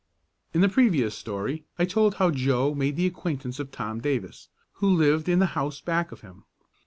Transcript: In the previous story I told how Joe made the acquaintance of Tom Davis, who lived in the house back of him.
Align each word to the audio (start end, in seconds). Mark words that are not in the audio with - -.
In 0.51 0.61
the 0.61 0.67
previous 0.67 1.13
story 1.15 1.63
I 1.77 1.85
told 1.85 2.15
how 2.15 2.31
Joe 2.31 2.73
made 2.73 2.95
the 2.95 3.05
acquaintance 3.05 3.59
of 3.59 3.69
Tom 3.71 4.01
Davis, 4.01 4.49
who 4.81 4.89
lived 4.89 5.29
in 5.29 5.37
the 5.37 5.45
house 5.53 5.79
back 5.79 6.11
of 6.11 6.21
him. 6.21 6.43